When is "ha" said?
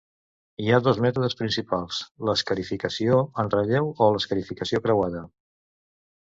0.71-0.77